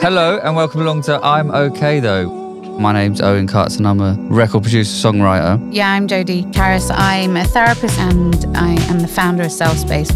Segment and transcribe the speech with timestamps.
[0.00, 2.30] Hello and welcome along to I'm Okay Though.
[2.78, 5.58] My name's Owen Cutts and I'm a record producer songwriter.
[5.74, 6.88] Yeah, I'm Jodie Harris.
[6.90, 10.08] I'm a therapist and I am the founder of Self Space.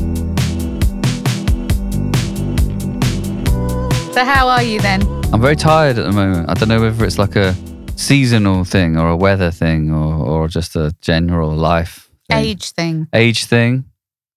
[4.15, 5.03] So, how are you then?
[5.33, 6.49] I'm very tired at the moment.
[6.49, 7.55] I don't know whether it's like a
[7.97, 12.39] seasonal thing or a weather thing or, or just a general life thing.
[12.39, 13.87] Age thing, age thing.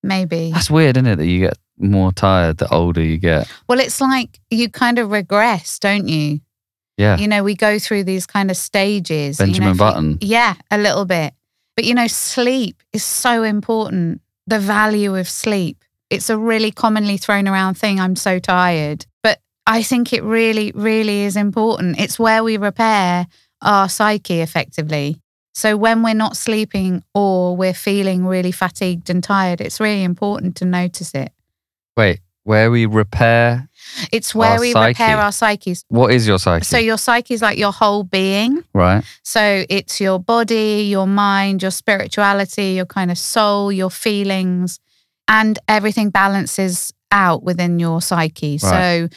[0.02, 0.52] maybe.
[0.52, 1.16] That's weird, isn't it?
[1.18, 3.52] That you get more tired the older you get.
[3.68, 6.40] Well, it's like you kind of regress, don't you?
[6.98, 7.18] Yeah.
[7.18, 9.40] You know, we go through these kind of stages.
[9.40, 10.18] you know, Benjamin you- Button.
[10.22, 11.34] yeah, a little bit.
[11.76, 14.22] But you know, sleep is so important.
[14.48, 15.84] The value of sleep.
[16.10, 18.00] It's a really commonly thrown around thing.
[18.00, 19.06] I'm so tired.
[19.24, 22.00] But I think it really, really is important.
[22.00, 23.28] It's where we repair
[23.62, 25.20] our psyche effectively.
[25.54, 30.56] So when we're not sleeping or we're feeling really fatigued and tired, it's really important
[30.58, 31.32] to notice it.
[31.98, 33.68] Wait, where we repair.
[34.12, 34.88] It's where Our we psyche.
[34.90, 35.84] repair our psyches.
[35.88, 36.66] What is your psyche?
[36.66, 38.64] So your psyche is like your whole being.
[38.74, 39.04] right.
[39.24, 44.80] So it's your body, your mind, your spirituality, your kind of soul, your feelings,
[45.28, 48.58] and everything balances out within your psyche.
[48.58, 49.08] So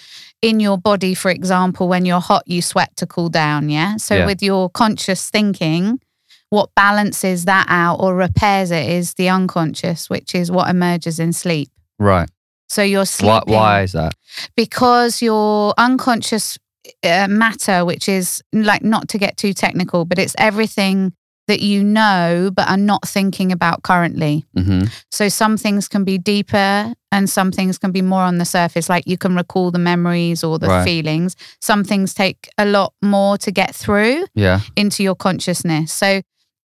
[0.41, 3.69] in your body, for example, when you're hot, you sweat to cool down.
[3.71, 3.97] Yeah.
[3.97, 4.27] So Yeah.
[4.27, 6.01] with your conscious thinking,
[6.51, 11.33] what balances that out or repairs it is the unconscious, which is what emerges in
[11.33, 11.71] sleep.
[11.99, 12.29] Right.
[12.69, 14.15] So you're Why, sleeping why is that?
[14.57, 16.59] because your unconscious
[17.03, 21.13] uh, matter, which is like not to get too technical, but it's everything
[21.49, 24.45] that you know but are not thinking about currently.
[24.55, 28.45] hmm So some things can be deeper and some things can be more on the
[28.45, 30.85] surface, like you can recall the memories or the Right.
[30.85, 31.37] feelings.
[31.61, 34.61] Some things take a lot more to get through Yeah.
[34.77, 35.91] into your consciousness.
[35.91, 36.21] So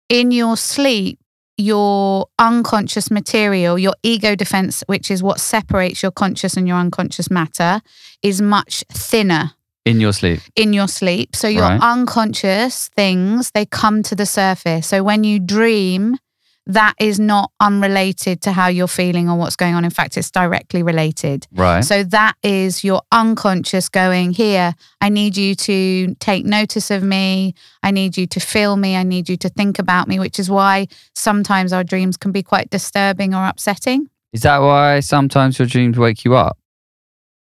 [0.09, 1.18] in your sleep,
[1.58, 7.30] your unconscious material, your ego defense, which is what separates your conscious and your unconscious
[7.30, 7.82] matter,
[8.22, 9.52] is much thinner
[9.86, 10.40] In your sleep.
[10.56, 11.36] in your sleep.
[11.36, 11.81] So your Right.
[11.81, 14.88] unconscious things, they come to the surface.
[14.88, 16.18] So when you dream,
[16.66, 19.84] that is not unrelated to how you're feeling or what's going on.
[19.84, 21.46] In fact, it's directly related.
[21.51, 21.84] Right.
[21.84, 24.74] So that is your unconscious going here.
[25.01, 27.53] I need you to take notice of me.
[27.81, 28.96] I need you to feel me.
[28.96, 32.44] I need you to think about me, which is why sometimes our dreams can be
[32.44, 34.07] quite disturbing or upsetting.
[34.31, 36.57] Is that why sometimes your dreams wake you up?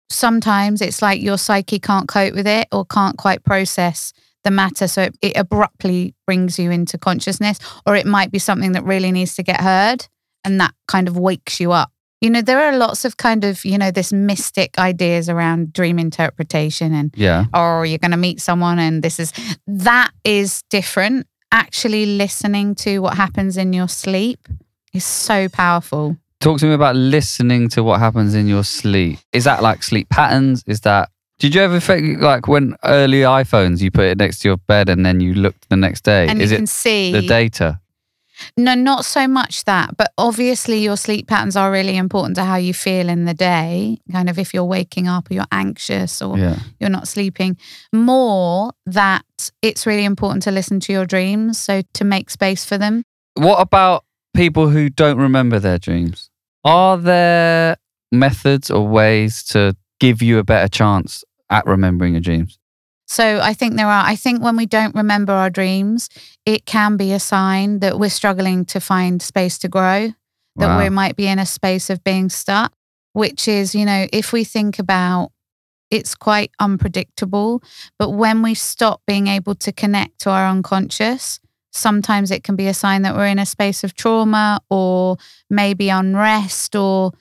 [0.09, 4.12] Sometimes it's like your psyche can't cope with it or can't quite process
[4.44, 4.88] the matter.
[4.88, 9.11] So it, it abruptly brings you into consciousness, or it might be something that really
[9.11, 10.07] needs to get heard
[10.45, 11.91] and that kind of wakes you up.
[12.22, 15.97] You know, there are lots of kind of, you know, this mystic ideas around dream
[16.00, 17.45] interpretation and Yeah.
[17.53, 19.31] or you're going to meet someone and this is
[19.67, 24.47] that is different actually listening to what happens in your sleep
[24.94, 29.19] is so powerful Talk to me about listening to what happens in your sleep.
[29.33, 30.63] Is that like sleep patterns?
[30.66, 34.47] Is that did you ever think like when early iPhones you put it next to
[34.50, 36.27] your bed and then you looked the next day?
[36.27, 37.79] and Is you it can see the data?
[38.55, 42.55] no not so much that but obviously your sleep patterns are really important to how
[42.55, 46.38] you feel in the day kind of if you're waking up or you're anxious or
[46.38, 46.57] Yeah.
[46.79, 47.57] you're not sleeping
[47.91, 49.25] more that
[49.61, 53.03] it's really important to listen to your dreams so to make space for them
[53.35, 56.29] What about people who don't remember their dreams?
[56.63, 57.75] Are there
[58.11, 62.60] methods or ways to give you a better chance at remembering your dreams?
[63.08, 64.06] So I think there are.
[64.06, 66.10] I think when we don't remember our dreams,
[66.46, 70.14] it can be a sign that we're struggling to find space to grow,
[70.58, 70.78] that Wow.
[70.78, 72.72] we might be in a space of being stuck,
[73.14, 75.32] which is, you know, if we think about
[75.90, 77.64] it's quite unpredictable,
[77.98, 81.40] but when we stop being able to connect to our unconscious,
[81.72, 85.18] sometimes it can be a sign that we're in a space of trauma or
[85.50, 87.12] maybe unrest or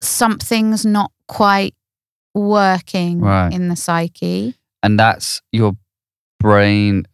[0.00, 1.74] something's not quite
[2.34, 3.52] working Right.
[3.52, 4.54] in the psyche.
[4.82, 5.74] And that's your
[6.38, 7.06] brain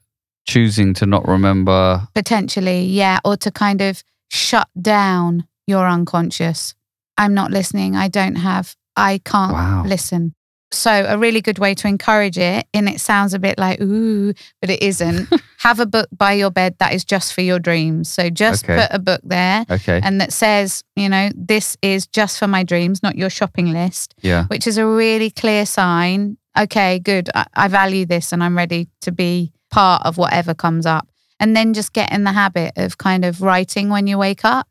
[0.47, 2.07] choosing to not remember.
[2.15, 6.75] Potentially, yeah, or to kind of shut down your unconscious.
[7.19, 7.97] I'm not listening.
[7.97, 9.83] I don't have, I can't Wow.
[9.85, 10.35] listen.
[10.73, 14.33] So, a really good way to encourage it, and it sounds a bit like, ooh,
[14.61, 15.33] but it isn't.
[15.59, 18.09] have a book by your bed that is just for your dreams.
[18.11, 18.83] So, just Okay.
[18.83, 20.01] put a book there Okay.
[20.03, 24.15] and that says, you know, this is just for my dreams, not your shopping list,
[24.23, 24.45] Yeah.
[24.47, 26.37] which is a really clear sign.
[26.59, 27.31] Okay, good.
[27.35, 31.09] I, I value this and I'm ready to be part of whatever comes up.
[31.39, 34.67] And then just get in the habit of kind of writing when you wake up,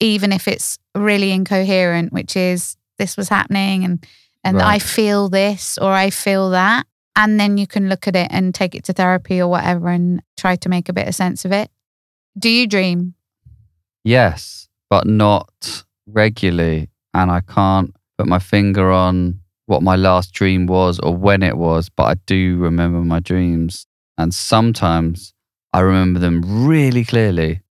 [0.00, 4.04] even if it's really incoherent, which is this was happening and
[4.44, 6.86] and I feel this or I feel that.
[7.16, 10.20] And then you can look at it and take it to therapy or whatever and
[10.36, 11.70] try to make a bit of sense of it.
[12.36, 13.14] Do you dream?
[14.02, 16.90] Yes, but not regularly.
[17.12, 21.56] And I can't put my finger on what my last dream was or when it
[21.56, 23.86] was, but I do remember my dreams.
[24.18, 25.32] And sometimes
[25.72, 27.62] I remember them really clearly,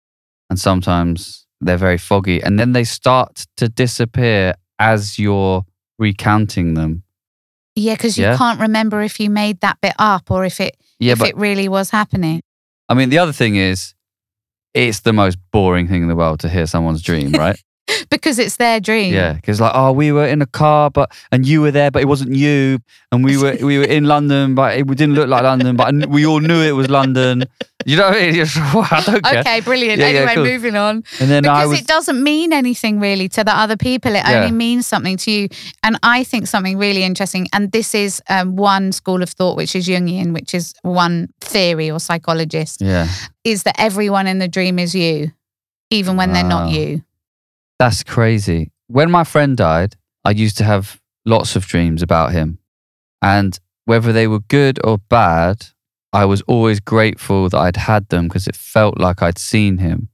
[0.49, 2.41] and sometimes they're very foggy.
[2.41, 5.65] And then they start to disappear as you're
[5.99, 7.03] recounting them.
[7.75, 8.37] Yeah, because you Yeah.
[8.37, 11.37] can't remember if you made that bit up or if it Yeah, if but it
[11.37, 12.41] really was happening.
[12.89, 13.93] I mean, the other thing is,
[14.73, 17.59] it's the most boring thing in the world to hear someone's dream, right?
[18.09, 19.13] Because it's their dream.
[19.13, 22.01] Yeah, because like, oh, we were in a car, but and you were there, but
[22.01, 22.79] it wasn't you,
[23.11, 26.05] and we were we were in London, but it didn't look like London, but I-
[26.07, 27.43] we all knew it was London.
[27.85, 28.35] You know what I mean?
[28.35, 29.39] It's- I don't care.
[29.39, 29.99] Okay, brilliant.
[29.99, 30.43] Yeah, yeah, anyway, cool.
[30.45, 31.03] moving on.
[31.19, 34.11] And then I Because was, it doesn't mean anything really to the other people.
[34.15, 34.39] It Yeah.
[34.39, 35.47] only means something to you.
[35.83, 39.75] And I think something really interesting, and this is um, one school of thought, which
[39.75, 43.07] is Jungian, which is one theory or psychologist, yeah,
[43.43, 45.31] is that everyone in the dream is you,
[45.89, 47.03] even when they're not you.
[47.79, 48.71] that's crazy.
[48.87, 52.59] When my friend died, I used to have lots of dreams about him,
[53.21, 55.67] and whether they were good or bad,
[56.13, 60.09] I was always grateful that I'd had them because it felt like I'd seen him.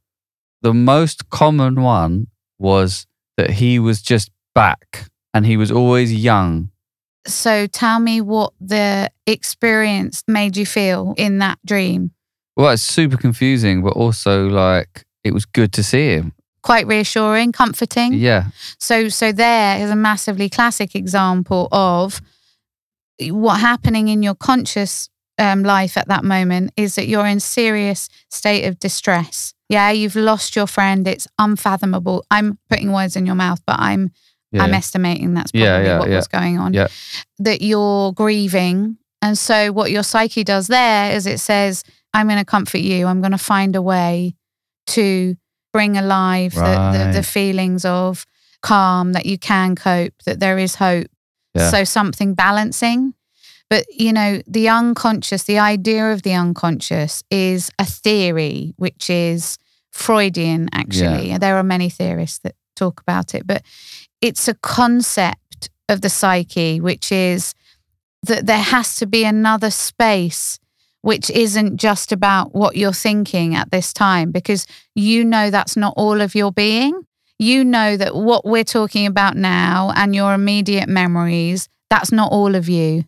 [0.62, 3.06] The most common one was
[3.36, 6.72] that he was just back and he was always young.
[7.28, 12.12] So tell me what the experience made you feel in that dream.
[12.56, 16.34] Well, it's super confusing, but also like it was good to see him.
[16.62, 18.14] Quite reassuring, comforting.
[18.14, 18.48] Yeah.
[18.80, 22.22] So, so there is a massively classic example of
[23.22, 28.10] what happening in your conscious um, life at that moment is that you're in serious
[28.30, 29.54] state of distress.
[29.70, 31.08] Yeah, you've lost your friend.
[31.08, 32.26] It's unfathomable.
[32.30, 34.12] I'm putting words in your mouth, but I'm
[34.52, 34.64] Yeah.
[34.64, 36.74] I'm estimating that's probably Yeah, yeah, what was going on.
[36.74, 36.88] Yeah.
[37.38, 38.98] That you're grieving.
[39.22, 41.84] And so what your psyche does there is it says,
[42.14, 43.06] I'm going to comfort you.
[43.06, 44.34] I'm going to find a way
[44.88, 45.36] to
[45.72, 48.26] bring alive the, the, the feelings of
[48.64, 51.08] calm, that you can cope, that there is hope.
[51.70, 53.14] So something balancing.
[53.70, 59.58] But, you know, the unconscious, the idea of the unconscious is a theory, which is
[59.92, 61.38] Freudian, actually.
[61.38, 63.62] There are many theorists that talk about it, but
[64.22, 67.54] it's a concept of the psyche, which is
[68.24, 70.60] that there has to be another space
[71.02, 75.94] which isn't just about what you're thinking at this time, because you know that's not
[75.96, 77.04] all of your being.
[77.38, 82.54] You know that what we're talking about now and your immediate memories, that's not all
[82.54, 83.06] of you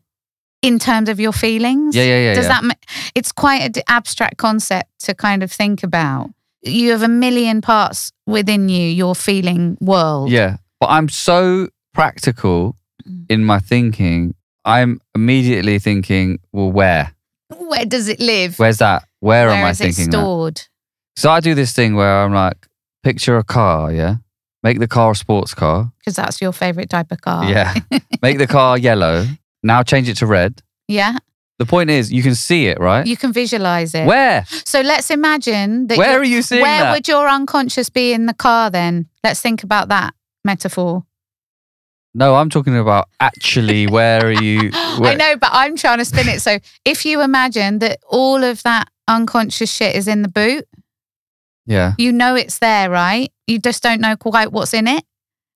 [0.61, 1.95] in terms of your feelings.
[1.95, 2.33] Yeah, yeah, yeah.
[2.35, 2.49] Does yeah.
[2.49, 2.63] that?
[2.63, 6.29] ma- It's quite an abstract concept to kind of think about.
[6.63, 10.29] You have a million parts within you, your feeling world.
[10.29, 10.57] Yeah.
[10.79, 12.75] But I'm so practical
[13.07, 13.25] Mm.
[13.29, 14.35] in my thinking.
[14.63, 17.15] I'm immediately thinking, well, where?
[17.57, 18.59] Where does it live?
[18.59, 19.07] Where's that?
[19.21, 20.17] Where, am Where I is it thinking that?
[20.19, 20.61] stored?
[21.15, 22.67] So I do this thing where I'm like,
[23.01, 24.17] picture a car, yeah?
[24.61, 25.91] Make the car a sports car.
[25.97, 27.45] Because that's your favorite type of car.
[27.45, 27.73] Yeah.
[28.21, 29.25] Make the car yellow.
[29.63, 30.61] Now change it to red.
[30.87, 31.17] Yeah.
[31.59, 33.05] The point is, you can see it, right?
[33.05, 34.07] You can visualize it.
[34.07, 34.45] Where?
[34.65, 35.97] So let's imagine that.
[35.97, 36.91] Where you're- you seeing Where that?
[36.93, 39.07] would your unconscious be in the car then?
[39.23, 41.05] Let's think about that metaphor.
[42.15, 44.71] No, I'm talking about actually where are you?
[44.73, 46.41] I know, but I'm trying to spin it.
[46.41, 50.67] So if you imagine that all of that unconscious shit is in the boot,
[51.67, 51.93] Yeah.
[51.97, 53.31] you know it's there, right?
[53.47, 55.05] You just don't know quite what's in it.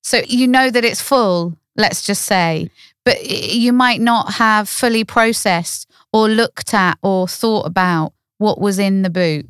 [0.04, 2.70] So you know that it's full, let's just say,
[3.06, 8.80] but you might not have fully processed or looked at or thought about what was
[8.80, 9.48] in the boot.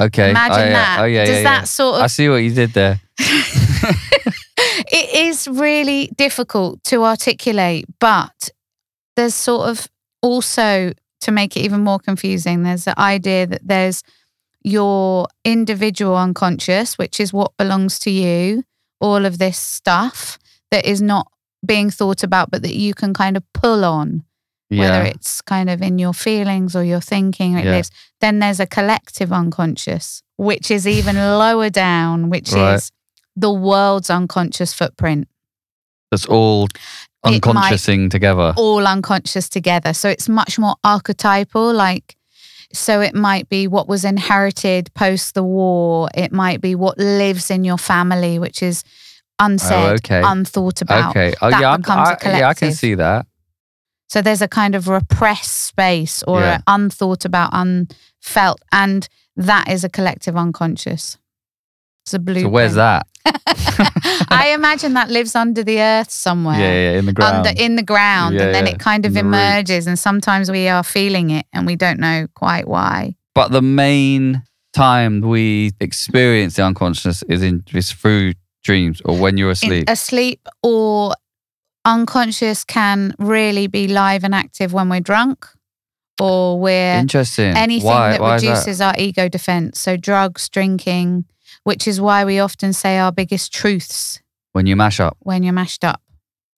[0.00, 0.30] Okay.
[0.30, 0.72] Imagine oh, yeah.
[0.72, 1.00] that.
[1.00, 1.64] Oh, yeah, Does yeah, that yeah.
[1.64, 2.02] sort of.
[2.02, 3.00] I see what you did there.
[3.18, 8.50] it is really difficult to articulate, but
[9.16, 9.88] there's sort of
[10.22, 14.02] also to make it even more confusing, there's the idea that there's
[14.62, 18.64] your individual unconscious, which is what belongs to you,
[19.00, 20.38] all of this stuff
[20.70, 21.30] that is not
[21.64, 24.24] being thought about, but that you can kind of pull on,
[24.70, 27.72] whether it's kind of in your feelings or your thinking or it Yeah.
[27.72, 27.90] lives.
[28.20, 32.74] Then there's a collective unconscious, which is even lower down, which Right.
[32.74, 32.90] is
[33.36, 35.28] the world's unconscious footprint,
[36.10, 36.68] That's all
[37.24, 38.54] unconsciousing together.
[38.56, 39.92] all unconscious together.
[39.92, 42.16] So it's much more archetypal, like.
[42.72, 46.08] So it might be what was inherited post the war.
[46.14, 48.84] It might be what lives in your family, which is
[49.38, 50.22] unsaid, Oh, okay.
[50.24, 51.10] unthought about.
[51.10, 51.34] Okay.
[51.40, 51.76] Oh, That yeah.
[51.76, 53.26] Becomes a I, yeah, I can see that.
[54.08, 56.58] So there's a kind of repressed space or Yeah.
[56.66, 61.18] unthought about, unfelt, and that is a collective unconscious.
[62.06, 62.40] It's a blue.
[62.42, 63.06] So where's that?
[64.30, 66.58] I imagine that lives under the earth somewhere.
[66.58, 67.46] Yeah, yeah, in the ground.
[67.46, 70.82] Under in the ground, Yeah, and then it kind of emerges, and sometimes we are
[70.82, 73.14] feeling it, and we don't know quite why.
[73.34, 74.42] but the main
[74.72, 78.32] time we experience the unconscious is in is through
[78.64, 79.84] dreams or when you're In- asleep.
[79.88, 81.14] asleep, or
[81.84, 85.46] unconscious can really be live and active when we're drunk
[86.20, 87.56] or we're Interesting.
[87.56, 89.78] anything why, that why reduces our ego defense.
[89.78, 91.24] So, drugs, drinking,
[91.64, 94.20] which is why we often say our biggest truths
[94.52, 95.16] When you mash up.
[95.20, 96.02] when you're mashed up.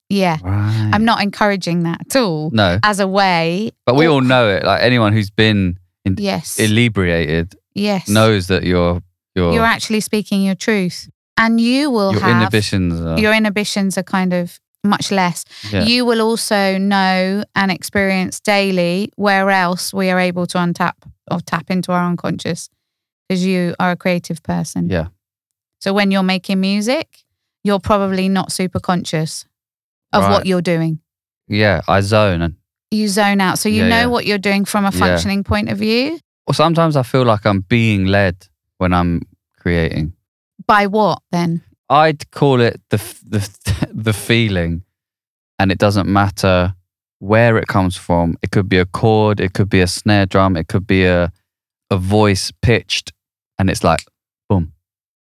[0.09, 0.37] Yeah.
[0.43, 0.89] Right.
[0.93, 3.71] I'm not encouraging that at all No, as a way.
[3.85, 4.63] but we or- all know it.
[4.65, 6.59] Like anyone who's been Yes.
[6.59, 8.09] inebriated yes.
[8.09, 9.01] knows that you're
[9.35, 11.07] you're, You're actually speaking your truth.
[11.41, 13.01] And you will your have inhibitions.
[13.01, 15.43] Are, your inhibitions are kind of much less.
[15.71, 15.83] yeah.
[15.83, 20.93] You will also know and experience daily where else we are able to untap
[21.29, 22.69] or tap into our unconscious
[23.27, 24.89] because you are a creative person.
[24.89, 25.07] yeah.
[25.79, 27.07] So when you're making music,
[27.63, 29.45] you're probably not super conscious
[30.13, 30.31] of Right.
[30.31, 30.99] what you're doing.
[31.47, 31.81] Yeah.
[31.87, 32.55] I zone and
[32.91, 33.57] You zone out.
[33.59, 34.05] So you Yeah, know yeah.
[34.13, 36.19] what you're doing from a functioning point of view.
[36.47, 38.35] Well, sometimes I feel like I'm being led
[38.77, 39.21] when I'm
[39.59, 40.13] creating.
[40.71, 41.63] By what then?
[41.89, 42.97] I'd call it the
[43.27, 44.83] the the feeling,
[45.59, 46.73] and it doesn't matter
[47.19, 48.37] where it comes from.
[48.41, 51.29] It could be a chord, it could be a snare drum, it could be a
[51.89, 53.11] a voice pitched,
[53.59, 54.05] and it's like
[54.47, 54.71] boom.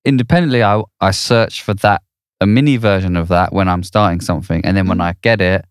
[0.04, 2.02] Independently, I I search for that
[2.40, 5.10] a mini version of that when I'm starting something, and then when Mm.
[5.10, 5.64] I get it,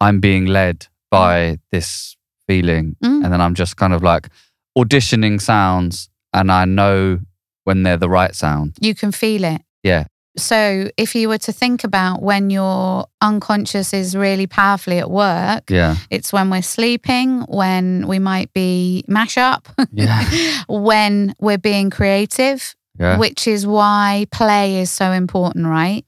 [0.00, 2.16] I'm being led by this
[2.48, 3.22] feeling, Mm.
[3.22, 4.30] and then I'm just kind of like
[4.76, 7.20] auditioning sounds, and I know
[7.66, 8.76] when they're the right sound.
[8.80, 9.60] You can feel it.
[9.82, 10.04] Yeah.
[10.38, 15.70] So if you were to think about when your unconscious is really powerfully at work,
[15.70, 15.96] Yeah.
[16.10, 20.22] it's when we're sleeping, when we might be mash up, Yeah.
[20.68, 23.16] when we're being creative, Yeah.
[23.18, 26.04] which is why play is so important, right?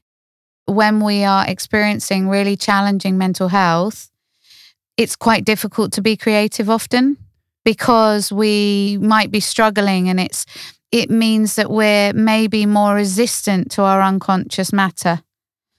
[0.66, 4.10] When we are experiencing really challenging mental health,
[4.98, 7.16] it's quite difficult to be creative often
[7.64, 10.44] because we might be struggling and it's
[10.90, 15.21] it means that we're maybe more resistant to our unconscious matter.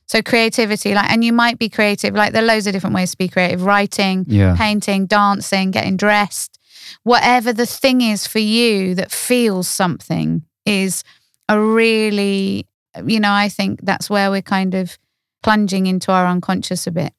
[0.08, 3.12] So creativity like and you might be creative like there are loads of different ways
[3.12, 4.56] to be creative writing, Yeah.
[4.56, 6.58] painting, dancing, getting dressed,
[7.04, 11.04] whatever the thing is for you that feels something is
[11.48, 12.68] a really,
[13.06, 14.98] you know, I think that's where we're kind of
[15.44, 17.13] plunging into our unconscious a bit.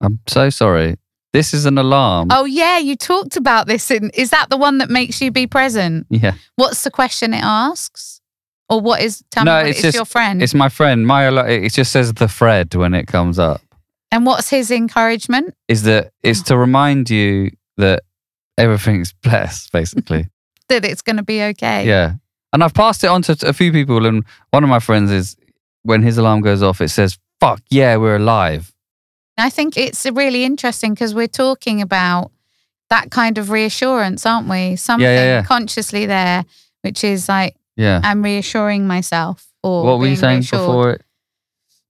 [0.00, 0.96] I'm so sorry.
[1.32, 2.28] This is an alarm.
[2.32, 3.90] Oh, yeah, you talked about this.
[3.90, 6.06] In, is that the one that makes you be present?
[6.10, 6.32] Yeah.
[6.56, 8.20] What's the question it asks?
[8.68, 10.42] Or what is, tell No, me what it's it's just- your friend.
[10.42, 11.06] It's my friend.
[11.06, 13.60] My it just says the Fred when it comes up.
[14.12, 15.54] and what's his encouragement?
[15.68, 18.02] Is that it's to remind you that
[18.58, 20.26] everything's blessed, basically.
[20.68, 21.84] That it's going to be okay.
[21.84, 22.14] yeah.
[22.52, 25.36] And I've passed it on to a few people, and one of my friends is
[25.82, 28.72] when his alarm goes off, it says, "Fuck yeah, we're alive."
[29.38, 32.30] I think it's really interesting because we're talking about
[32.90, 34.76] that kind of reassurance, aren't we?
[34.76, 35.42] Something yeah.
[35.42, 36.44] consciously there,
[36.82, 38.00] which is like Yeah.
[38.02, 39.46] I'm reassuring myself.
[39.62, 40.60] Or what were you saying reassured.
[40.60, 41.02] before it?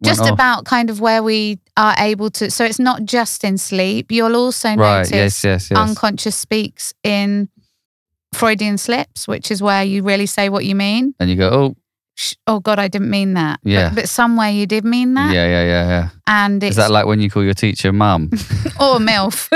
[0.03, 0.31] Just off?
[0.31, 2.51] about kind of where we are able to.
[2.51, 4.11] So it's not just in sleep.
[4.11, 4.99] You'll also right.
[4.99, 5.45] notice Yes.
[5.45, 5.71] Yes.
[5.71, 5.79] Yes.
[5.79, 7.49] unconscious speaks in
[8.33, 11.15] Freudian slips, which is where you really say what you mean.
[11.19, 11.77] and you go, "Oh,
[12.47, 13.61] Oh God, I didn't mean that.
[13.63, 13.93] But- Yeah.
[13.95, 15.33] But, somewhere you did mean that.
[15.33, 18.31] yeah, yeah, yeah, yeah." And it's Is that like when you call your teacher mum?
[18.81, 19.49] or MILF.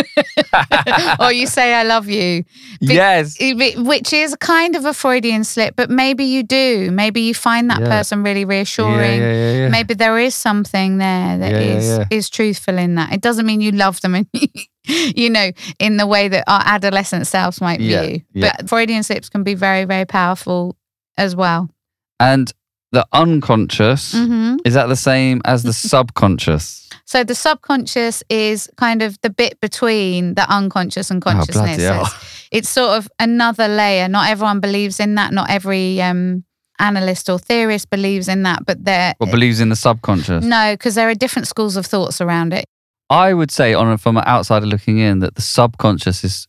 [1.21, 2.45] or you say I love you.
[2.81, 3.37] Be- yes.
[3.77, 6.91] Which is kind of a Freudian slip, but maybe you do.
[6.91, 7.89] Maybe you find that Yeah.
[7.89, 9.21] person really reassuring.
[9.21, 9.69] yeah, yeah, yeah.
[9.69, 13.13] Maybe there is something there that is is truthful in that.
[13.13, 14.27] It doesn't mean you love them and
[15.17, 18.21] you know, in the way that our adolescent selves might view.
[18.35, 20.77] But Freudian slips can be very, very powerful
[21.17, 21.69] as well.
[22.33, 22.53] And
[22.93, 26.89] the unconscious hmm is that the same as the subconscious?
[27.07, 31.77] So the subconscious is kind of the bit between the unconscious and Oh, consciousness.
[31.83, 32.03] Hell.
[32.03, 32.15] it's,
[32.51, 34.09] it's sort of another layer.
[34.09, 35.33] Not everyone believes in that.
[35.33, 36.45] Not every um,
[36.79, 38.65] analyst or theorist believes in that.
[38.65, 40.45] But there, What believes in the subconscious?
[40.45, 42.65] no, because there are different schools of thoughts around it.
[43.11, 46.49] I would say, on from an outsider looking in, that the subconscious is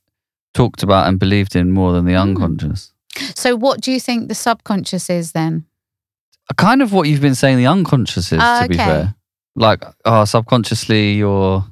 [0.53, 2.91] talked about and believed in more than the Mm.
[3.35, 5.65] So what do you think the subconscious is then?
[6.57, 9.15] Kind of what you've been saying the unconscious is, Oh, to be fair.
[9.55, 11.65] Like, oh, subconsciously, you're.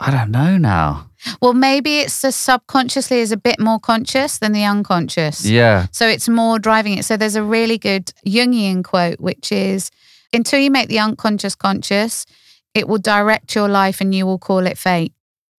[0.00, 1.10] I don't know now.
[1.40, 5.46] Well, maybe it's the subconsciously is a bit more conscious than the unconscious.
[5.46, 5.86] Yeah.
[5.92, 7.04] So it's more driving it.
[7.04, 9.90] So there's a really good Jungian quote, which is
[10.32, 12.26] until you make the unconscious conscious,
[12.74, 15.14] it will direct your life and you will call it fate.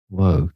[0.09, 0.51] Whoa.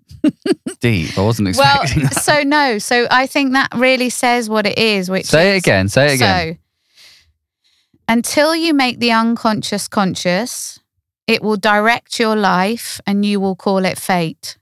[0.80, 1.18] Deep.
[1.18, 2.14] I wasn't Well, expecting that.
[2.16, 2.78] so no.
[2.78, 5.90] So I think that really says what it is, which Say it is- again.
[5.90, 6.54] Say it again.
[6.56, 6.60] So
[8.08, 10.80] until you make the unconscious conscious,
[11.28, 14.58] it will direct your life and you will call it fate.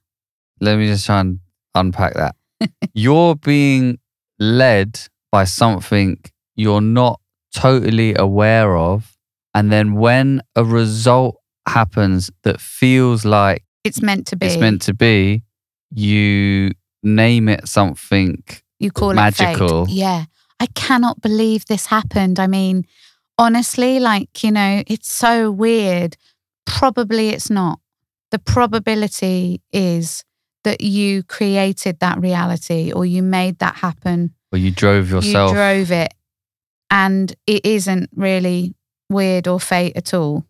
[0.60, 1.40] Let me just try and
[1.76, 2.36] unpack that.
[2.94, 4.00] you're being
[4.40, 5.00] led
[5.32, 6.20] by something
[6.56, 7.20] you're not
[7.54, 9.16] totally aware of.
[9.54, 11.38] And then when a result
[11.68, 14.46] happens that feels like It's meant to be.
[14.48, 15.44] it's meant to be,
[15.92, 16.72] you
[17.04, 18.44] name it something.
[18.80, 19.46] you call magical.
[19.46, 19.86] it magical.
[19.90, 20.26] Yeah.
[20.60, 22.40] I cannot believe this happened.
[22.40, 22.86] I mean,
[23.38, 26.18] honestly, like, you know, it's so weird.
[26.66, 27.80] Probably it's not.
[28.32, 30.24] The probability is
[30.64, 34.34] that you created that reality or you made that happen.
[34.52, 35.52] Or you drove yourself.
[35.52, 36.14] You drove it.
[36.90, 38.76] And it isn't really
[39.10, 40.46] weird or fate at all.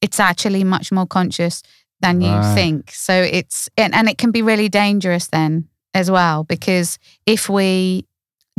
[0.00, 1.62] It's actually much more conscious
[2.02, 2.54] than you Right.
[2.54, 2.90] think.
[2.92, 8.06] So it's, and, and it can be really dangerous then as well, because if we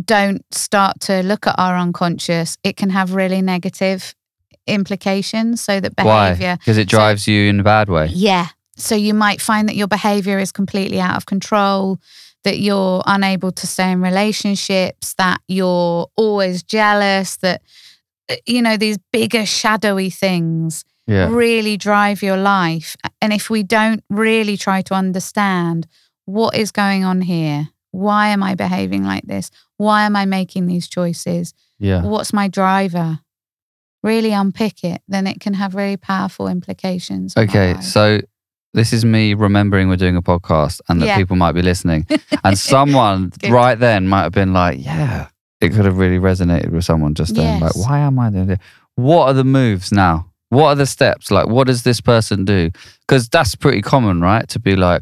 [0.03, 4.15] don't start to look at our unconscious, it can have really negative
[4.65, 5.61] implications.
[5.61, 8.07] So that behavior, Because it drives you in a bad way.
[8.07, 8.47] yeah.
[8.75, 11.99] So you might find that your behavior is completely out of control,
[12.43, 17.61] that you're unable to stay in relationships, that you're always jealous, that,
[18.29, 21.27] uh, you know, these bigger shadowy things Yeah.
[21.29, 22.95] really drive your life.
[23.21, 25.87] And if we don't really try to understand
[26.25, 29.51] what is going on here, why am I behaving like this?
[29.77, 31.53] Why am I making these choices?
[31.79, 32.03] Yeah.
[32.03, 33.19] What's my driver?
[34.01, 37.35] Really unpick it, then it can have really powerful implications.
[37.37, 37.75] Okay.
[37.81, 38.19] So
[38.73, 41.17] this is me remembering we're doing a podcast and that Yeah.
[41.17, 42.07] people might be listening.
[42.43, 45.27] And someone right then might have been like, yeah,
[45.61, 47.61] it could have really resonated with someone just then.
[47.61, 48.59] Like, why am I doing this?
[48.95, 50.29] What are the moves now?
[50.53, 51.31] What are the steps?
[51.31, 52.69] Like, what does this person do?
[53.07, 54.47] Because that's pretty common, right?
[54.49, 55.01] To be like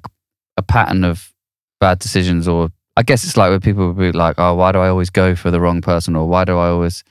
[0.57, 1.33] a pattern of
[1.79, 4.79] bad decisions, or I guess it's like where people would be like, oh, why do
[4.79, 6.15] I always go for the wrong person?
[6.15, 7.03] Or why do I always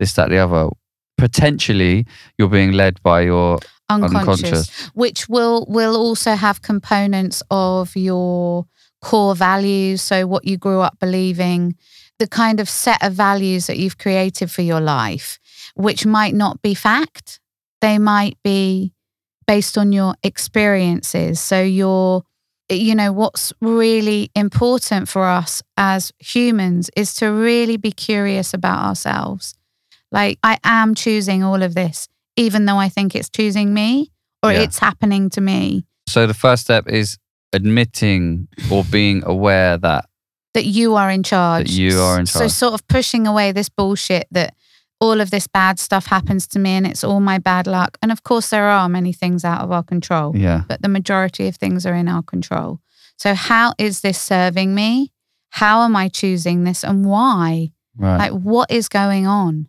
[0.00, 0.70] this, that, the other?
[1.16, 4.86] Potentially, you're being led by your unconscious, unconscious.
[4.94, 8.66] which will will also have components of your
[9.02, 11.76] core values so what you grew up believing
[12.18, 15.38] the kind of set of values that you've created for your life
[15.74, 17.40] which might not be fact
[17.84, 18.92] they might be
[19.46, 22.22] based on your experiences so your
[22.70, 28.82] you know what's really important for us as humans is to really be curious about
[28.84, 29.54] ourselves
[30.10, 34.10] like i am choosing all of this even though I think it's choosing me
[34.42, 34.62] or Yeah.
[34.62, 37.18] it's happening to me, So the first step is
[37.52, 40.06] admitting or being aware that
[40.52, 41.70] that you are in charge.
[41.70, 42.42] you are in charge.
[42.42, 44.54] So, sort of pushing away this bullshit that
[45.04, 47.98] all of this bad stuff happens to me and it's all my bad luck.
[48.02, 51.46] And of course, there are many things out of our control, yeah, but the majority
[51.46, 52.80] of things are in our control.
[53.16, 55.12] So, how is this serving me?
[55.50, 57.72] How am I choosing this and why?
[57.96, 58.16] right.
[58.18, 59.68] Like, what is going on?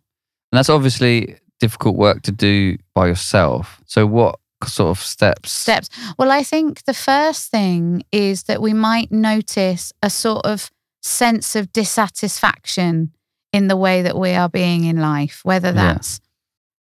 [0.52, 3.82] and that's obviously difficult work to do by yourself.
[3.86, 5.52] So what sort of steps?
[5.52, 5.90] steps.
[6.18, 10.72] Well, I think the first thing is that we might notice a sort of
[11.02, 13.12] sense of dissatisfaction
[13.56, 15.94] in the way that we are being in life, whether Yeah.
[15.94, 16.20] that's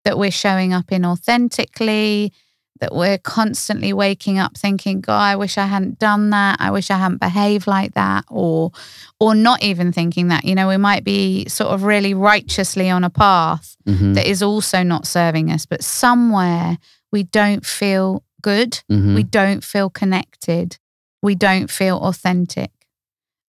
[0.05, 2.31] that we're showing up in authentically,
[2.79, 6.57] that we're constantly waking up thinking, God, I wish I hadn't done that.
[6.61, 8.71] I wish I hadn't behaved like that, or
[9.19, 10.45] or not even thinking that.
[10.45, 14.41] You know, we might be sort of really righteously on a path Mhm, that is
[14.43, 16.77] also not serving us, but somewhere
[17.11, 18.71] we don't feel good.
[18.91, 19.15] mhm.
[19.15, 20.77] We don't feel connected.
[21.23, 22.71] We don't feel authentic.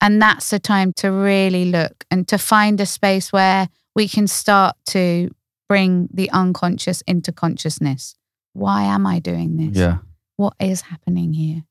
[0.00, 4.26] And that's the time to really look and to find a space where we can
[4.28, 5.30] start to
[5.68, 8.14] bring the unconscious into consciousness.
[8.52, 9.76] Why am I doing this?
[9.76, 9.98] yeah,
[10.36, 11.64] What is happening here?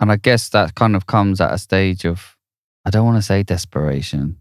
[0.00, 2.36] and I guess that kind of comes at a stage of
[2.84, 4.40] I don't want to say desperation.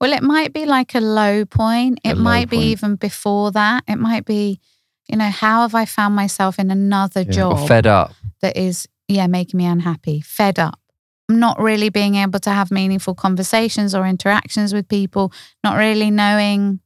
[0.00, 2.00] Well, it might be like a low point.
[2.04, 2.66] A It low might be point.
[2.68, 3.84] even before that.
[3.86, 4.60] It might be,
[5.08, 7.58] you know, how have I found myself in another Yeah, job?
[7.58, 8.12] or fed up.
[8.42, 10.80] that is, yeah, making me unhappy, fed up.
[11.28, 15.32] Not really being able to have meaningful conversations or interactions with people,
[15.64, 16.80] not really knowing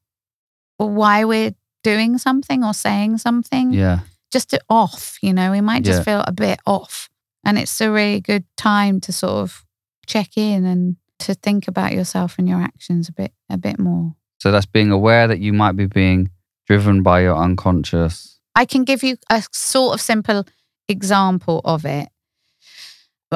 [0.78, 3.72] why we're doing something or saying something.
[3.72, 4.00] Yeah,
[4.32, 6.04] Just off, you know, we might just Yeah.
[6.04, 7.10] feel a bit off.
[7.44, 9.64] And it's a really good time to sort of
[10.06, 14.14] check in and to think about yourself and your actions a bit a bit more.
[14.38, 16.30] so that's being aware that you might be being
[16.66, 18.38] driven by your unconscious.
[18.54, 20.46] I can give you a sort of simple
[20.88, 22.08] example of it.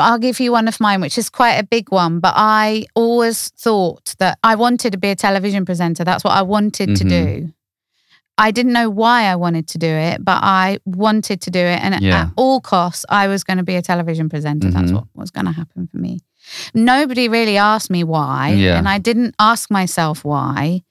[0.02, 3.50] I'll give you one of mine, which is quite a big one, but I always
[3.50, 6.02] thought that I wanted to be a television presenter.
[6.04, 7.08] That's what I wanted to Mhm.
[7.08, 7.52] do.
[8.36, 11.78] I didn't know why I wanted to do it, but I wanted to do it.
[11.80, 12.22] And Yeah.
[12.22, 14.70] at all costs, I was going to be a television presenter.
[14.72, 14.94] That's Mhm.
[14.94, 16.18] what was going to happen for me.
[16.74, 18.48] Nobody really asked me why.
[18.50, 18.76] Yeah.
[18.76, 20.82] And I didn't ask myself why.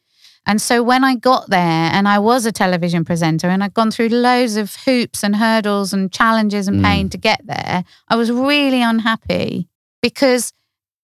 [0.45, 1.60] And so when I got there
[1.93, 5.93] and I was a television presenter and I'd gone through loads of hoops and hurdles
[5.93, 6.84] and challenges and Mm.
[6.84, 9.69] pain to get there, I was really unhappy
[10.01, 10.51] because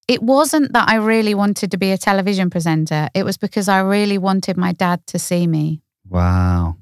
[0.09, 3.09] it wasn't that I really wanted to be a television presenter.
[3.13, 5.81] It was because I really wanted my dad to see me.
[6.09, 6.75] Wow.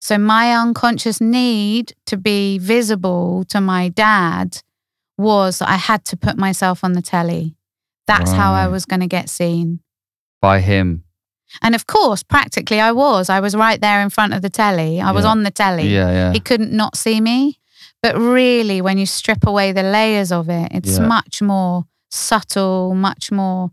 [0.00, 4.60] So my unconscious need to be visible to my dad
[5.16, 7.54] was that I had to put myself on the telly.
[8.08, 9.80] That's how I was going to get seen.
[10.40, 11.04] By him.
[11.60, 13.28] And of course, practically I was.
[13.28, 15.00] I was right there in front of the telly.
[15.00, 15.30] I was Yeah.
[15.30, 15.88] on the telly.
[15.88, 16.32] Yeah, yeah.
[16.32, 17.58] He couldn't not see me.
[18.02, 21.06] But really, when you strip away the layers of it, it's Yeah.
[21.06, 23.70] much more subtle, much more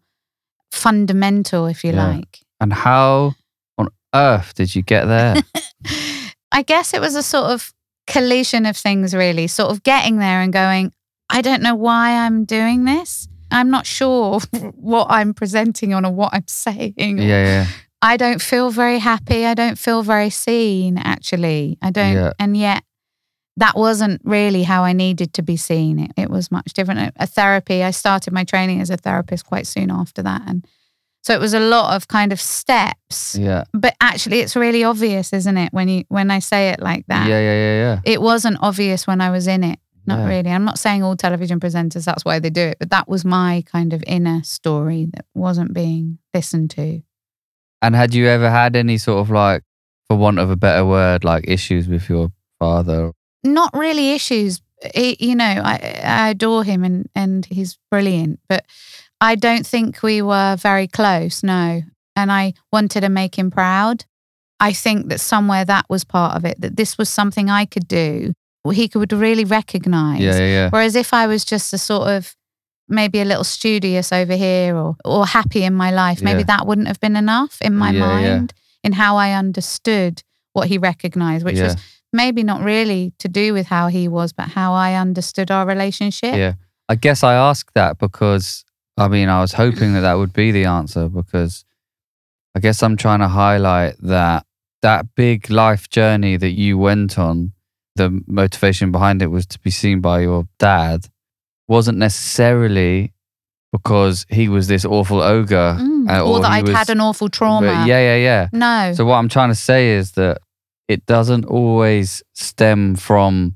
[0.72, 2.08] fundamental, if you Yeah.
[2.08, 2.40] like.
[2.60, 3.34] And how
[3.78, 5.36] on earth did you get there?
[6.52, 7.74] I guess it was a sort of
[8.08, 10.92] collision of things, really, sort of getting there and going,
[11.30, 13.28] I don't know why I'm doing this.
[13.52, 14.40] I'm not sure
[14.76, 16.94] what I'm presenting on or what I'm saying.
[16.98, 17.68] yeah, yeah.
[18.02, 19.46] I don't feel very happy.
[19.46, 21.78] I don't feel very seen, actually.
[21.82, 22.14] I don't.
[22.14, 22.32] Yeah.
[22.40, 22.84] And yet,
[23.58, 26.00] that wasn't really how I needed to be seen.
[26.00, 27.14] It, it was much different.
[27.18, 30.44] A, therapy, I started my training as a therapist quite soon after that.
[30.48, 30.66] And
[31.22, 33.36] so it was a lot of kind of steps.
[33.36, 33.66] Yeah.
[33.74, 35.74] But actually, it's really obvious, isn't it?
[35.74, 37.28] When you when I say it like that.
[37.28, 38.00] Yeah, yeah, yeah, yeah.
[38.06, 39.80] it wasn't obvious when I was in it.
[40.10, 40.28] Not Yeah.
[40.28, 40.50] really.
[40.52, 43.64] I'm not saying all television presenters that's why they do it, but that was my
[43.66, 47.02] kind of inner story that wasn't being listened to.
[47.82, 49.64] And had you ever had any sort of like,
[50.10, 53.12] for want of a better word, like issues with your father?
[53.42, 54.62] not really issues.
[54.94, 58.66] He, you know, I, I adore him and, and he's brilliant, but
[59.22, 61.82] I don't think we were very close, no.
[62.18, 64.04] And I wanted to make him proud.
[64.60, 67.88] I think that somewhere that was part of it, that this was something I could
[67.88, 68.34] do,
[68.74, 70.22] he could really recognize.
[70.22, 70.70] Yeah, yeah, yeah.
[70.70, 72.36] Whereas if I was just a sort of
[72.88, 76.88] maybe a little studious over here or, or happy in my life, maybe that wouldn't
[76.88, 81.76] have been enough in my mind, in how I understood what he recognized, which was
[82.12, 86.36] maybe not really to do with how he was, but how I understood our relationship.
[86.36, 86.54] Yeah.
[86.88, 88.66] I guess I asked that because
[88.98, 91.64] I mean, I was hoping that that would be the answer because
[92.56, 94.46] I guess I'm trying to highlight that
[94.82, 97.54] that big life journey that you went on,
[97.96, 101.08] the motivation behind it was to be seen by your dad,
[101.68, 103.14] wasn't necessarily
[103.72, 105.78] because he was this awful ogre.
[105.80, 106.10] Mm.
[106.10, 107.68] uh, or that I'd was- had an awful trauma.
[107.88, 108.48] yeah, yeah, yeah.
[108.52, 108.94] No.
[108.94, 110.40] So what I'm trying to say is that
[110.88, 113.56] it doesn't always stem from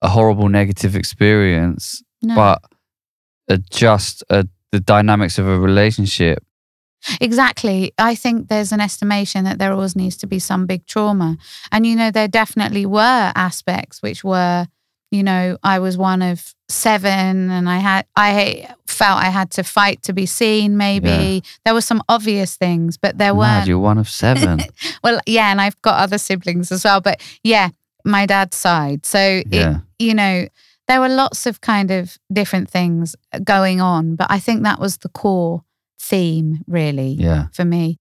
[0.00, 2.34] a horrible negative experience, no.
[2.34, 2.62] but
[3.48, 4.42] uh, just uh,
[4.72, 6.42] the dynamics of a relationship.
[7.20, 7.92] Exactly.
[7.98, 11.36] I think there's an estimation that there always needs to be some big trauma.
[11.70, 14.66] And, you know, there definitely were aspects which were,
[15.10, 19.62] you know, I was one of seven and I had, I felt I had to
[19.62, 21.42] fight to be seen, maybe.
[21.64, 23.66] There were some obvious things, but there weren't.
[23.66, 24.60] you're one of seven.
[25.04, 25.50] Well, yeah.
[25.50, 27.00] And I've got other siblings as well.
[27.00, 27.70] But yeah,
[28.04, 29.04] my dad's side.
[29.04, 30.46] So, it, yeah, you know,
[30.88, 34.16] there were lots of kind of different things going on.
[34.16, 35.64] But I think that was the core
[36.02, 37.46] theme, really yeah.
[37.52, 37.98] for me.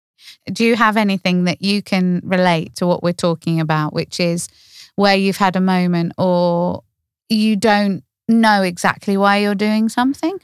[0.52, 4.50] Do you have anything that you can relate to what we're talking about, which is
[4.96, 6.84] where you've had a moment or
[7.30, 10.40] you don't know exactly why you're doing something?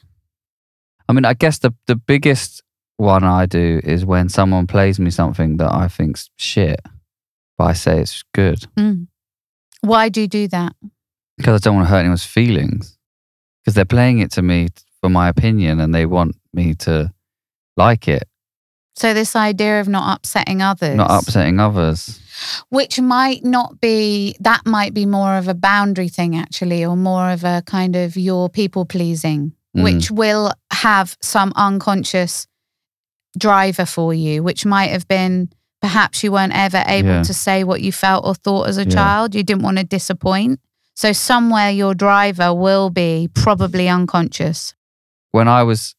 [1.10, 2.63] I mean, I guess the the biggest
[2.98, 6.82] one I do is when someone plays me something that I think's shit,
[7.58, 9.08] but I say it's good Mm.
[9.82, 10.74] Why do you do that?
[11.38, 12.98] because I don't want to hurt anyone's feelings.
[13.62, 14.70] Because they're playing it to me
[15.02, 17.12] for my opinion, and they want me to
[17.77, 18.23] like it,
[18.95, 22.19] So, this idea of not upsetting others, not upsetting others.
[22.69, 27.29] which might not be, that might be more of a boundary thing, actually, or more
[27.31, 29.83] of a kind of your people pleasing, Mm.
[29.83, 32.47] which will have some unconscious
[33.37, 35.49] driver for you, which might have been
[35.81, 37.23] perhaps you weren't ever able Yeah.
[37.23, 38.89] to say what you felt or thought as a Yeah.
[38.95, 39.35] child.
[39.35, 40.59] You didn't want to disappoint.
[40.95, 44.73] So, somewhere your driver will be probably unconscious.
[45.31, 45.93] when I was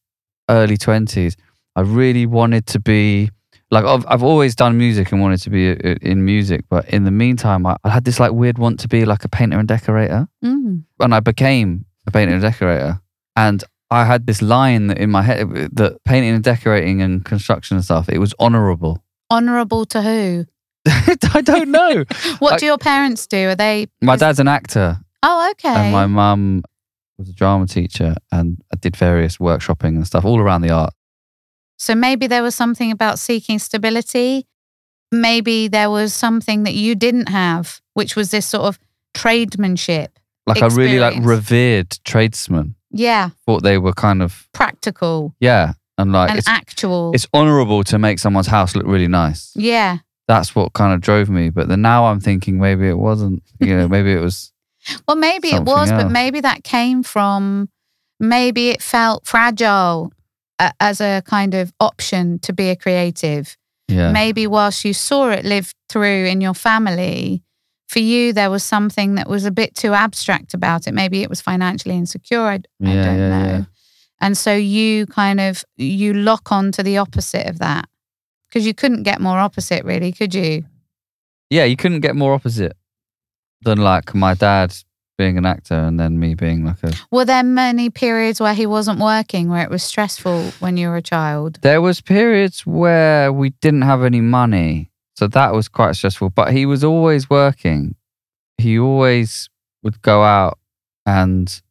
[0.49, 1.37] early 20s,
[1.75, 3.29] I really wanted to be
[3.71, 6.65] like, I've, I've always done music and wanted to be uh, in music.
[6.69, 9.29] But in the meantime, I, I had this like weird want to be like a
[9.29, 10.27] painter and decorator.
[10.43, 10.83] Mm.
[10.99, 12.99] And I became a painter and decorator.
[13.35, 17.77] And I had this line that in my head that painting and decorating and construction
[17.77, 19.03] and stuff, it was honorable.
[19.29, 20.45] Honorable to who?
[20.87, 22.03] I don't know.
[22.39, 23.49] What I- do your parents do?
[23.49, 23.87] Are they?
[24.01, 25.69] My dad's an actor Oh, okay.
[25.69, 26.63] and my mum
[27.17, 30.93] was a drama teacher and I did various workshopping and stuff all around the art.
[31.79, 34.45] So maybe there was something about seeking stability.
[35.11, 38.77] Maybe there was something that you didn't have, which was this sort of
[39.13, 40.19] tradesmanship.
[40.45, 42.75] Like I really like revered tradesmen.
[42.91, 47.11] Yeah, Thought they were kind of practical yeah, and like and it's actual.
[47.13, 49.51] it's honourable to make someone's house look really nice.
[49.55, 49.99] yeah.
[50.27, 51.49] That's what kind of drove me.
[51.49, 53.41] But then now I'm thinking maybe it wasn't.
[53.59, 54.51] You know, maybe it was.
[55.07, 57.69] Well, maybe it was, but maybe that came from
[58.19, 60.11] maybe it felt fragile
[60.79, 63.55] as a kind of option to be a creative.
[63.87, 67.43] Yeah, Maybe whilst you saw it live through in your family,
[67.87, 70.93] for you there was something that was a bit too abstract about it.
[70.93, 72.41] Maybe it was financially insecure.
[72.41, 73.45] I, I don't yeah, know.
[73.45, 73.63] yeah.
[74.21, 77.87] And so you kind of you lock on to the opposite of that
[78.47, 80.65] because you couldn't get more opposite, really, could you?
[81.49, 82.75] Yeah, you couldn't get more opposite
[83.61, 84.75] than like my dad
[85.19, 86.93] being an actor and then me being like a.
[87.11, 90.95] Were there many periods where he wasn't working, where it was stressful when you were
[90.95, 91.59] a child?
[91.61, 96.29] There was periods where we didn't have any money, so that was quite stressful.
[96.29, 97.95] But he was always working.
[98.57, 99.49] He always
[99.83, 100.57] would go out
[101.05, 101.61] and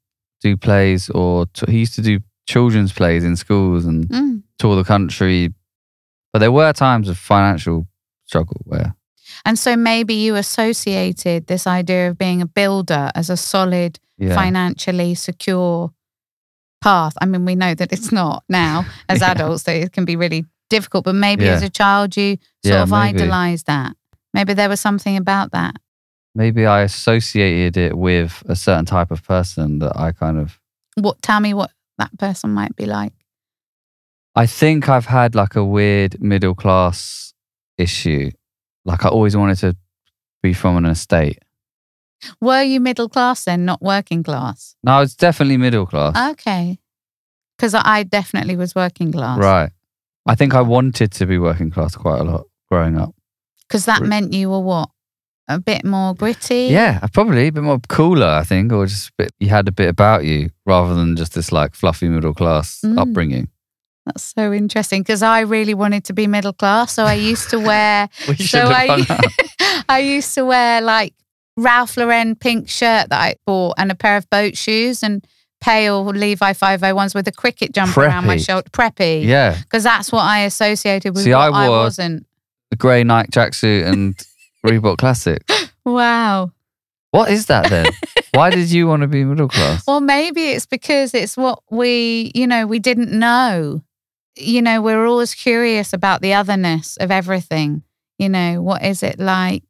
[0.43, 4.43] do plays, or t- he used to do children's plays in schools and Mm.
[4.59, 5.55] tour the country.
[6.33, 7.87] But there were times of financial
[8.27, 8.95] struggle where
[9.45, 14.35] And so maybe you associated this idea of being a builder as a solid, yeah,
[14.35, 15.93] financially secure
[16.83, 17.15] path.
[17.21, 19.33] I mean, we know that it's not now as Yeah.
[19.33, 21.53] adults, that it can be really difficult, but maybe Yeah.
[21.55, 23.21] as a child, you sort of maybe.
[23.23, 23.97] idolized that.
[24.35, 25.77] Maybe there was something about that.
[26.35, 30.61] maybe I associated it with a certain type of person that I kind of.
[30.95, 31.21] What?
[31.21, 33.13] Tell me what that person might be like.
[34.37, 37.35] I think I've had like a weird middle class
[37.77, 38.31] issue.
[38.89, 39.77] Like I always wanted to
[40.43, 41.39] be from an estate.
[42.41, 44.75] Were you middle class then, not working class?
[44.83, 46.17] No, it's definitely middle class.
[46.33, 46.79] Okay.
[47.57, 49.39] Because I definitely was working class.
[49.39, 49.71] right.
[50.27, 53.15] I think I wanted to be working class quite a lot growing up.
[53.67, 54.89] Because that meant you were what?
[55.49, 56.69] A bit more gritty?
[56.71, 59.73] Yeah, probably a bit more cooler, I think, or just a bit, you had a
[59.73, 62.99] bit about you rather than just this like fluffy middle class Mm.
[62.99, 63.49] upbringing.
[64.09, 66.93] That's so interesting because I really wanted to be middle class.
[66.95, 69.05] So I used to wear So I.
[69.89, 71.15] I used to wear like
[71.57, 75.27] Ralph Lauren pink shirt that I bought and a pair of boat shoes and
[75.61, 78.69] pale Levi 501s with a cricket jumper around my shoulder.
[78.71, 79.25] Preppy.
[79.25, 82.27] Yeah, Because that's what I associated with See, I I, wore- wasn't.
[82.71, 84.15] the grey Nike tracksuit and
[84.67, 85.43] Reebok Classic.
[85.85, 86.53] Wow.
[87.11, 87.87] What is that then?
[88.35, 89.85] Why did you want to be middle class?
[89.87, 93.83] Well, maybe it's because it's what we, you know, we didn't know.
[94.39, 97.83] You know, we're always curious about the otherness of everything.
[98.19, 99.63] You know, what is it like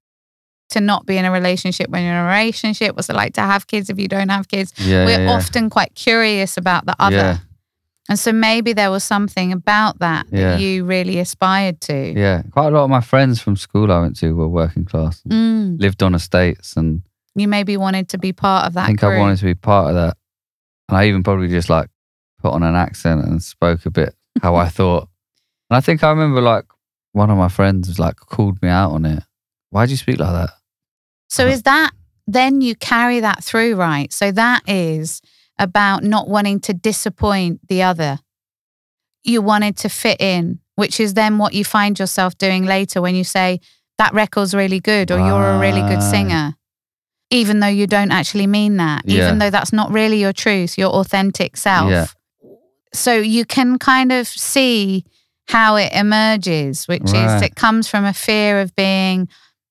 [0.70, 2.94] to not be in a relationship when you're in a relationship?
[2.96, 4.72] What's it like to have kids if you don't have kids?
[4.78, 7.16] yeah, we're yeah, often quite curious about the other.
[7.16, 7.38] Yeah.
[8.10, 12.14] And so maybe there was something about that that you really aspired to.
[12.18, 15.22] Yeah, quite a lot of my friends from school I went to were working class,
[15.28, 15.78] Mm.
[15.78, 17.02] lived on estates, and
[17.34, 18.84] You maybe wanted to be part of that.
[18.84, 19.10] I think crew.
[19.10, 20.16] I wanted to be part of that.
[20.88, 21.90] And I even probably just like
[22.42, 25.08] put on an accent and spoke a bit how I thought.
[25.70, 26.64] And I think I remember like
[27.12, 29.22] one of my friends was like called me out on it.
[29.70, 30.50] Why'd you speak like that?
[31.28, 31.90] So is that
[32.26, 34.12] then you carry that through, right?
[34.12, 35.20] So that is
[35.58, 38.18] about not wanting to disappoint the other.
[39.24, 43.14] You wanted to fit in, which is then what you find yourself doing later when
[43.14, 43.60] you say
[43.98, 46.54] that record's really good or you're a really good singer.
[47.30, 49.24] Even though you don't actually mean that, Yeah.
[49.26, 51.90] even though that's not really your truth, your authentic self.
[51.90, 52.06] Yeah.
[52.92, 55.04] So you can kind of see
[55.48, 59.28] how it emerges, which is it comes from a fear of being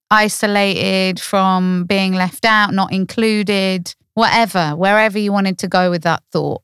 [0.10, 6.23] isolated, from being left out, not included, whatever, wherever you wanted to go with that
[6.32, 6.62] thought.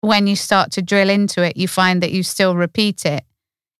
[0.00, 3.24] When you start to drill into it, you find that you still repeat it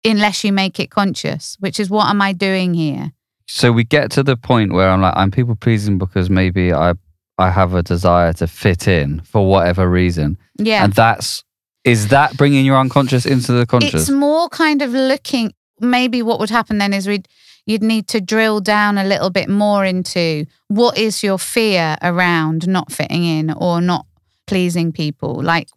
[0.05, 3.13] unless you make it conscious, which is what am I doing here?
[3.47, 6.95] So we get to the point where I'm like, I'm people pleasing because maybe I
[7.37, 10.85] I have a desire to fit in for whatever reason, Yeah.
[10.85, 11.43] and that's
[11.85, 14.03] is that bringing your unconscious into the conscious?
[14.03, 15.53] It's more kind of looking.
[15.81, 17.29] Maybe what would happen then is we'd
[17.67, 22.69] you'd need to drill down a little bit more into what is your fear around
[22.69, 24.07] not fitting in or not
[24.47, 25.43] pleasing people.
[25.43, 25.69] Like,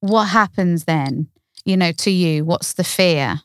[0.00, 1.28] what happens then?
[1.64, 3.40] You know, to you, what's the fear?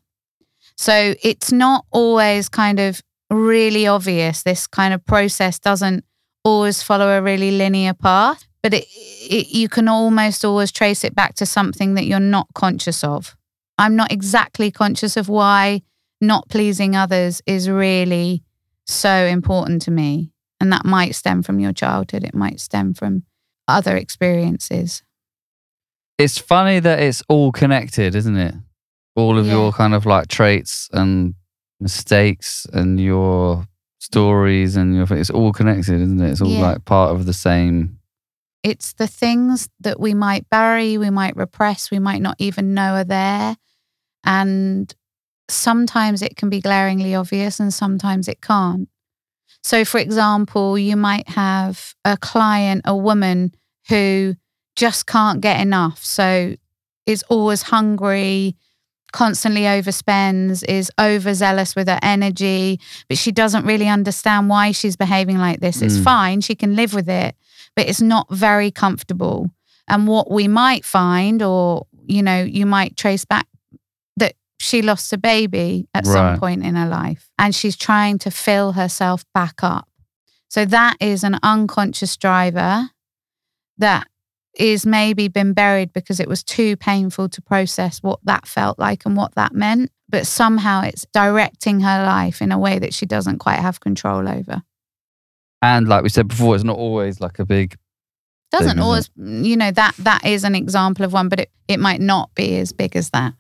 [0.76, 4.44] So it's not always kind of really obvious.
[4.44, 6.04] This kind of process doesn't
[6.44, 8.88] always follow a really linear path, but it,
[9.30, 13.36] it, you can almost always trace it back to something that you're not conscious of.
[13.78, 15.84] I'm not exactly conscious of why
[16.20, 18.44] not pleasing others is really
[18.86, 20.32] so important to me.
[20.60, 23.24] And that might stem from your childhood, it might stem from
[23.68, 25.04] other experiences.
[26.18, 28.56] it's funny that it's all connected, isn't it?
[29.16, 29.52] All of Yeah.
[29.54, 31.36] your kind of like traits and
[31.80, 33.68] mistakes and your
[34.00, 36.32] stories and your it's all connected, isn't it?
[36.32, 36.70] It's all Yeah.
[36.70, 37.97] like part of the same.
[38.64, 42.96] It's the things that we might bury, we might repress, we might not even know
[42.96, 43.56] are there.
[44.24, 44.94] And
[45.50, 48.90] sometimes it can be glaringly obvious and sometimes it can't.
[49.64, 53.54] So, for example, you might have a client, a woman
[53.90, 54.36] who
[54.76, 56.04] just can't get enough.
[56.04, 56.56] So,
[57.06, 58.56] is always hungry,
[59.14, 65.38] constantly overspends, is overzealous with her energy, but she doesn't really understand why she's behaving
[65.38, 65.82] like this.
[65.82, 66.04] It's Mm.
[66.04, 67.36] fine, she can live with it,
[67.78, 69.52] but it's not very comfortable.
[69.88, 73.48] And what we might find, or, you know, you might trace back
[74.18, 78.32] that she lost a baby at some point in her life and she's trying to
[78.32, 79.88] fill herself back up.
[80.50, 82.90] So that is an unconscious driver
[83.78, 84.08] that
[84.56, 89.06] is maybe been buried because it was too painful to process what that felt like
[89.06, 89.92] and what that meant.
[90.10, 94.28] But somehow it's directing her life in a way that she doesn't quite have control
[94.28, 94.64] over.
[95.62, 97.76] And like we said before, it's not always like a big.
[98.52, 101.80] Doesn't Thing, always, you know, that that is an example of one, but it, it
[101.80, 103.34] might not be as big as that.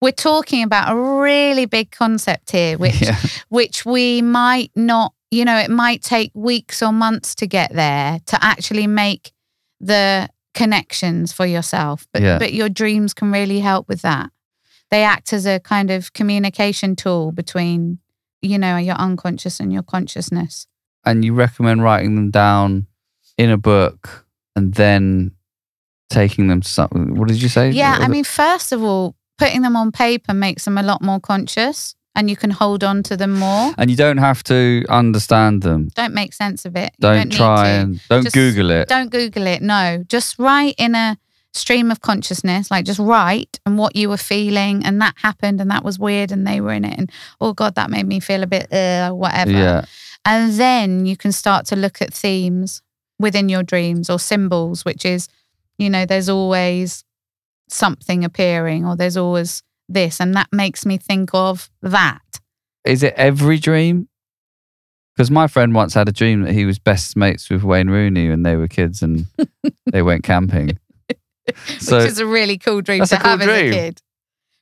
[0.00, 3.18] We're talking about a really big concept here, which Yeah.
[3.50, 8.20] which we might not, you know, it might take weeks or months to get there
[8.26, 9.32] to actually make
[9.80, 12.06] the connections for yourself.
[12.12, 12.38] But Yeah.
[12.38, 14.30] but your dreams can really help with that.
[14.90, 17.98] They act as a kind of communication tool between,
[18.40, 20.66] you know, your unconscious and your consciousness.
[21.04, 22.86] And you recommend writing them down
[23.38, 25.32] in a book and then
[26.10, 27.16] taking them to something.
[27.16, 27.70] What did you say?
[27.70, 31.20] Yeah, I mean, first of all, putting them on paper makes them a lot more
[31.20, 33.72] conscious and you can hold on to them more.
[33.78, 35.88] And you don't have to understand them.
[35.94, 36.92] Don't make sense of it.
[36.98, 38.88] You Don't, try and don't Just Google it.
[38.88, 39.62] Don't Google it.
[39.62, 41.16] No, just write in a
[41.52, 45.70] stream of consciousness, like just write and what you were feeling, and that happened, and
[45.70, 47.10] that was weird, and they were in it, and
[47.40, 49.50] oh god, that made me feel a bit uh, whatever.
[49.50, 49.84] Yeah.
[50.24, 52.82] And then you can start to look at themes
[53.18, 55.28] within your dreams or symbols, which is,
[55.78, 57.04] you know, there's always
[57.68, 62.20] something appearing, or there's always this, and that makes me think of that.
[62.84, 64.08] Is it every dream?
[65.16, 68.28] Because my friend once had a dream that he was best mates with Wayne Rooney
[68.28, 69.26] when they were kids and
[69.92, 70.78] they went camping.
[71.78, 73.72] So which is a really cool dream to cool have as dream.
[73.72, 74.02] a kid.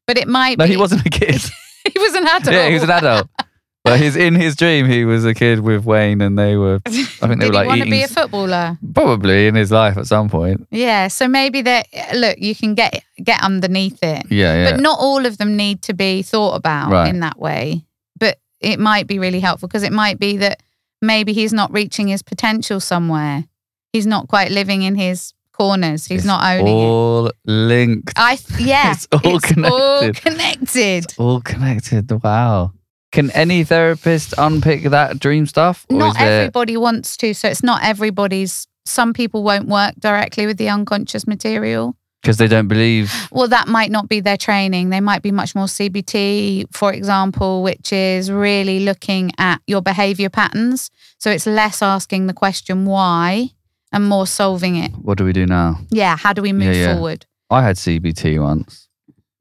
[0.06, 0.72] But it might no, be.
[0.72, 1.40] he wasn't a kid.
[1.92, 2.52] he was an adult.
[2.52, 3.28] yeah, he was an adult.
[3.90, 6.90] But his in his dream, he was a kid with Wayne, and they were I
[6.90, 8.78] think they Did were like he want to be a footballer?
[8.94, 10.66] probably in his life at some point.
[10.70, 11.08] Yeah.
[11.08, 11.86] So maybe that.
[12.14, 14.70] Look, you can get get underneath it, Yeah, yeah.
[14.72, 17.08] but not all of them need to be thought about Right.
[17.08, 17.84] in that way.
[18.18, 20.62] But it might be really helpful because it might be that
[21.02, 23.44] maybe he's not reaching his potential somewhere.
[23.92, 26.06] He's not quite living in his corners.
[26.06, 26.70] He's It's not owning it.
[26.70, 28.12] all linked.
[28.16, 28.92] I yeah.
[28.94, 30.16] It's all all connected.
[30.22, 31.06] connected.
[31.18, 32.10] all connected.
[32.22, 32.72] Wow.
[33.12, 35.86] Can any therapist unpick that dream stuff?
[35.90, 38.66] Or not everybody wants to, so it's not everybody's.
[38.84, 41.94] Some people won't work directly with the unconscious material.
[42.22, 43.12] because they don't believe.
[43.30, 44.90] Well, that might not be their training.
[44.90, 50.28] They might be much more CBT, for example, which is really looking at your behavior
[50.30, 50.90] patterns.
[51.18, 53.50] So it's less asking the question why
[53.92, 54.92] and more solving it.
[54.92, 55.80] What do we do now?
[55.90, 56.94] Yeah, how do we move Yeah, yeah.
[56.94, 57.26] forward?
[57.50, 58.88] I had CBT once.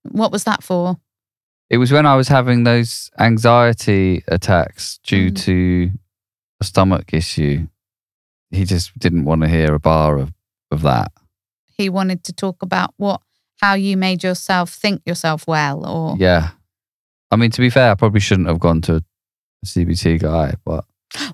[0.03, 0.97] What was that for?
[1.69, 5.35] It was when I was having those anxiety attacks due Mm.
[5.45, 5.91] to
[6.61, 7.67] a stomach issue.
[8.51, 10.31] He just didn't want to hear a bar of,
[10.71, 11.11] of that.
[11.65, 13.21] He wanted to talk about what
[13.61, 16.49] how you made yourself think yourself well or Yeah.
[17.31, 20.85] I mean, to be fair, I probably shouldn't have gone to a CBT guy, but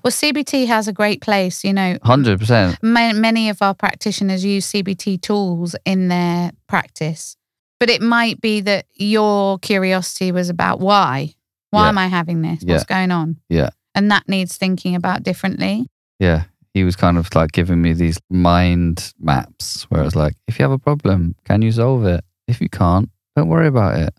[0.02, 1.98] well CBT has a great place, you know.
[2.04, 2.78] 100%.
[2.82, 7.36] Ma- many of our practitioners use CBT tools in their practice,
[7.80, 11.34] but it might be that your curiosity was about why.
[11.70, 11.88] Why Yeah.
[11.88, 12.62] am I having this?
[12.62, 12.74] Yeah.
[12.74, 13.36] What's going on?
[13.48, 13.70] Yeah.
[13.94, 15.86] And that needs thinking about differently.
[16.18, 16.44] Yeah.
[16.72, 20.64] He was kind of like giving me these mind maps where it's like, if you
[20.64, 22.24] have a problem, can you solve it?
[22.48, 24.14] If you can't, don't worry about it.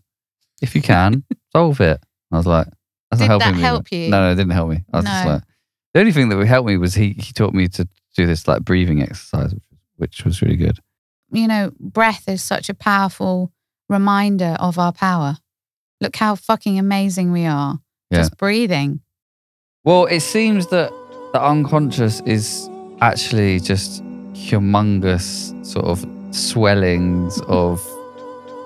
[0.62, 2.00] If you can, solve it.
[2.32, 2.66] I was like,
[3.10, 3.62] that's Did not that helping me.
[3.62, 4.10] help you?
[4.10, 4.84] No, no, it didn't help me.
[4.92, 5.32] I was just No.
[5.32, 5.42] like,
[5.94, 8.48] the only thing that would help me was he, he taught me to do this
[8.48, 9.62] like breathing exercise, which,
[9.96, 10.78] which was really good.
[11.30, 13.52] You know, breath is such a powerful
[13.88, 15.38] reminder of our power.
[16.00, 17.80] Look how fucking amazing we are.
[18.10, 18.18] Yeah.
[18.18, 19.00] Just breathing.
[19.84, 20.90] Well, it seems that
[21.32, 22.68] the unconscious is
[23.00, 27.80] actually just humongous sort of swellings of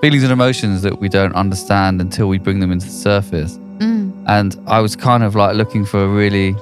[0.01, 3.57] feelings and emotions that we don't understand until we bring them into the surface.
[3.77, 4.23] Mm.
[4.27, 6.55] And I was kind of like looking for a really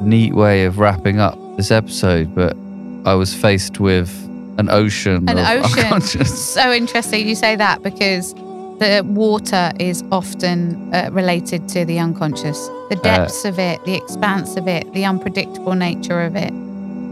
[0.00, 2.56] neat way of wrapping up this episode, but
[3.04, 4.10] I was faced with
[4.58, 6.24] an ocean An ocean.
[6.24, 8.34] So interesting you say that because
[8.78, 14.56] the water is often uh, related to the unconscious, the depths of it, the expanse
[14.56, 16.52] of it, the unpredictable nature of it.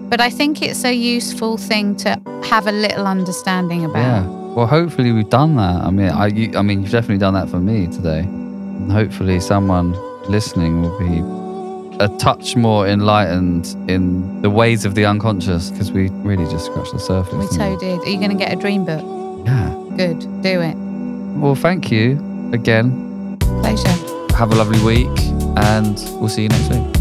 [0.09, 3.99] But I think it's a useful thing to have a little understanding about.
[3.99, 4.27] Yeah.
[4.55, 5.83] Well, hopefully we've done that.
[5.83, 8.21] I mean, I, you, I mean, you've definitely done that for me today.
[8.21, 9.93] And hopefully someone
[10.31, 11.21] listening will be
[12.01, 16.93] a touch more enlightened in the ways of the unconscious because we really just scratched
[16.93, 17.35] the surface.
[17.35, 18.01] We so did.
[18.01, 19.05] Are you going to get a dream book?
[19.47, 19.75] Yeah.
[19.97, 20.77] Good, do it.
[21.39, 22.19] Well, thank you.
[22.53, 23.37] again.
[23.41, 23.89] Pleasure.
[24.37, 25.19] Have a lovely week,
[25.57, 26.96] and we'll see you next week.